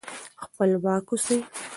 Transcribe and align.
خپلواک 0.43 1.05
اوسئ. 1.11 1.39